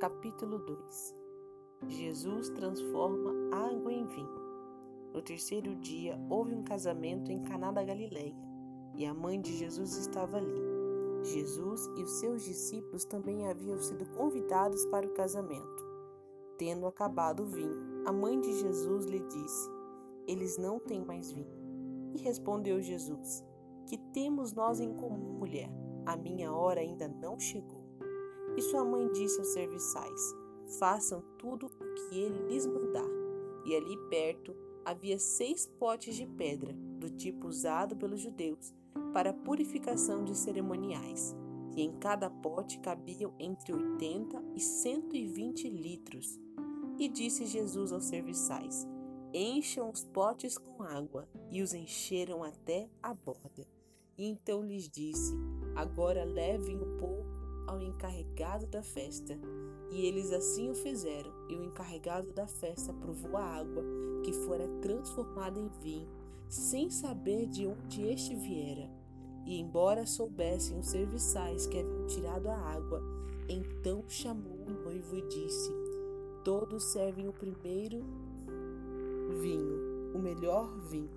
[0.00, 1.14] Capítulo 2
[1.86, 4.40] Jesus transforma água em vinho.
[5.12, 8.34] No terceiro dia houve um casamento em Caná da Galileia,
[8.94, 10.58] e a mãe de Jesus estava ali.
[11.22, 15.86] Jesus e os seus discípulos também haviam sido convidados para o casamento.
[16.56, 19.70] Tendo acabado o vinho, a mãe de Jesus lhe disse:
[20.26, 21.60] Eles não têm mais vinho.
[22.14, 23.44] E respondeu Jesus:
[23.86, 25.70] Que temos nós em comum, mulher?
[26.06, 27.79] A minha hora ainda não chegou.
[28.56, 30.34] E sua mãe disse aos serviçais:
[30.78, 33.08] Façam tudo o que ele lhes mandar.
[33.64, 34.54] E ali perto
[34.84, 38.74] havia seis potes de pedra, do tipo usado pelos judeus
[39.12, 41.34] para purificação de cerimoniais,
[41.76, 46.38] e em cada pote cabiam entre 80 e 120 litros.
[46.98, 48.86] E disse Jesus aos serviçais:
[49.32, 53.66] Encham os potes com água, e os encheram até a borda.
[54.18, 55.34] E então lhes disse:
[55.74, 57.39] Agora levem um pouco
[57.70, 59.38] ao encarregado da festa.
[59.90, 63.82] E eles assim o fizeram, e o encarregado da festa provou a água
[64.24, 66.08] que fora transformada em vinho,
[66.48, 68.90] sem saber de onde este viera.
[69.46, 73.02] E embora soubessem os serviçais que haviam tirado a água,
[73.48, 75.70] então chamou o noivo e disse:
[76.44, 78.04] Todos servem o primeiro
[79.40, 81.10] vinho, o melhor vinho,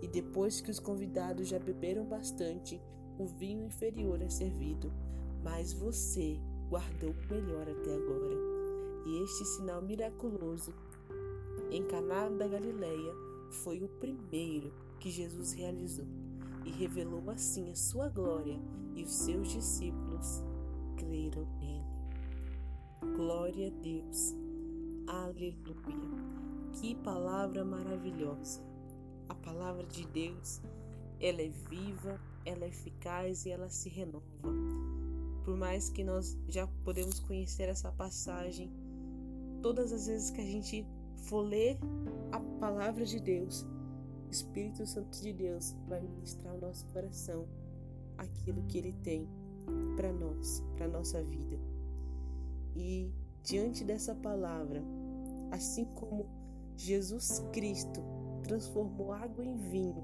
[0.00, 2.80] e depois que os convidados já beberam bastante,
[3.18, 4.92] o vinho inferior é servido
[5.44, 8.34] mas você guardou o melhor até agora.
[9.06, 10.74] E este sinal miraculoso
[11.70, 13.12] em Caná da Galileia
[13.50, 16.06] foi o primeiro que Jesus realizou
[16.64, 18.58] e revelou assim a sua glória,
[18.96, 20.42] e os seus discípulos
[20.96, 21.84] creram nele.
[23.16, 24.34] Glória a Deus.
[25.06, 26.24] Aleluia.
[26.72, 28.62] Que palavra maravilhosa.
[29.28, 30.62] A palavra de Deus,
[31.20, 34.24] ela é viva, ela é eficaz e ela se renova.
[35.44, 38.72] Por mais que nós já podemos conhecer essa passagem,
[39.60, 41.78] todas as vezes que a gente for ler
[42.32, 43.66] a palavra de Deus,
[44.26, 47.46] o Espírito Santo de Deus vai ministrar ao nosso coração
[48.16, 49.28] aquilo que ele tem
[49.96, 51.58] para nós, para nossa vida.
[52.74, 53.12] E
[53.42, 54.82] diante dessa palavra,
[55.50, 56.26] assim como
[56.76, 58.00] Jesus Cristo
[58.42, 60.02] transformou água em vinho,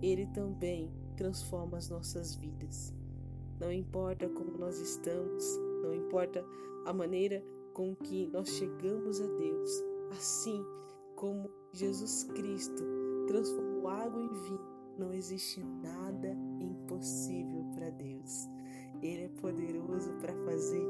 [0.00, 2.92] ele também transforma as nossas vidas.
[3.60, 6.44] Não importa como nós estamos, não importa
[6.84, 7.42] a maneira
[7.72, 10.64] com que nós chegamos a Deus, assim
[11.16, 12.82] como Jesus Cristo
[13.26, 14.60] transformou água em vinho,
[14.98, 18.48] não existe nada impossível para Deus.
[19.02, 20.86] Ele é poderoso para fazer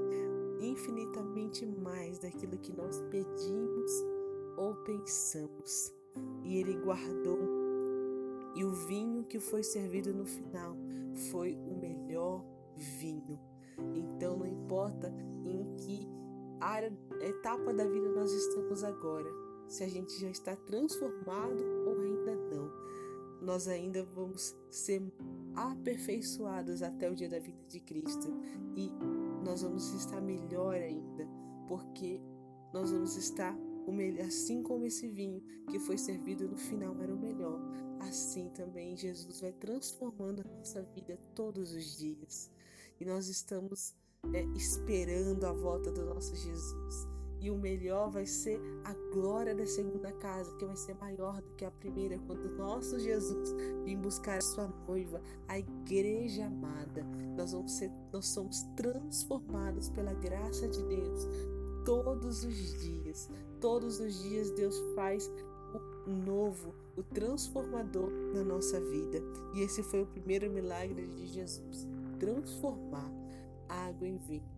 [0.60, 3.92] infinitamente mais daquilo que nós pedimos
[4.56, 5.92] ou pensamos.
[6.44, 7.38] E ele guardou.
[8.54, 10.76] E o vinho que foi servido no final
[11.14, 12.44] foi o melhor
[12.76, 13.38] vinho.
[13.94, 15.12] Então não importa
[15.44, 16.08] em que
[16.60, 19.28] área, etapa da vida nós estamos agora,
[19.68, 22.70] se a gente já está transformado ou ainda não,
[23.40, 25.02] nós ainda vamos ser
[25.54, 28.32] aperfeiçoados até o dia da vida de Cristo
[28.76, 28.92] e
[29.44, 31.26] nós vamos estar melhor ainda,
[31.66, 32.20] porque
[32.72, 33.56] nós vamos estar
[34.24, 37.60] assim como esse vinho que foi servido no final era o melhor,
[38.12, 42.50] assim também Jesus vai transformando a nossa vida todos os dias
[43.00, 43.94] e nós estamos
[44.34, 47.08] é, esperando a volta do nosso Jesus.
[47.40, 51.54] E o melhor vai ser a glória da segunda casa, que vai ser maior do
[51.54, 53.50] que a primeira, quando nosso Jesus
[53.82, 57.02] vir buscar a sua noiva, a igreja amada.
[57.36, 61.26] Nós, vamos ser, nós somos transformados pela graça de Deus
[61.84, 63.28] todos os dias.
[63.60, 65.51] Todos os dias Deus faz o
[66.10, 69.22] novo, o transformador na nossa vida.
[69.54, 71.86] E esse foi o primeiro milagre de Jesus
[72.18, 73.10] transformar
[73.68, 74.48] água em vinho.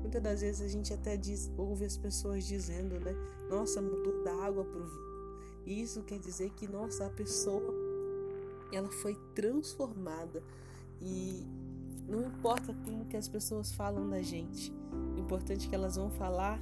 [0.00, 3.12] Muitas das vezes a gente até diz, ouve as pessoas dizendo, né?
[3.50, 5.08] Nossa, mudou da água para o vinho.
[5.66, 7.74] E isso quer dizer que, nossa, a pessoa
[8.72, 10.42] ela foi transformada.
[11.00, 11.44] E
[12.08, 14.72] não importa como que as pessoas falam da gente,
[15.16, 16.60] o importante é que elas vão falar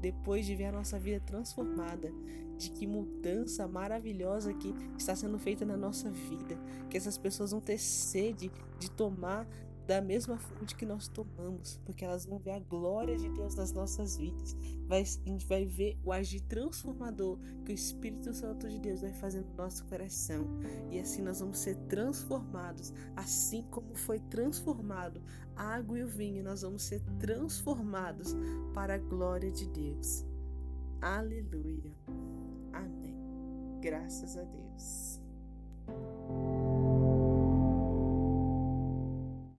[0.00, 2.12] depois de ver a nossa vida transformada,
[2.56, 6.58] de que mudança maravilhosa que está sendo feita na nossa vida,
[6.88, 9.46] que essas pessoas vão ter sede de tomar
[9.86, 13.72] da mesma fonte que nós tomamos, porque elas vão ver a glória de Deus nas
[13.72, 14.56] nossas vidas.
[14.86, 19.12] Vai, a gente vai ver o agir transformador que o Espírito Santo de Deus vai
[19.12, 20.46] fazer no nosso coração.
[20.90, 25.22] E assim nós vamos ser transformados, assim como foi transformado
[25.56, 28.34] a água e o vinho, nós vamos ser transformados
[28.72, 30.24] para a glória de Deus.
[31.00, 31.92] Aleluia.
[32.72, 33.14] Amém.
[33.80, 35.20] Graças a Deus.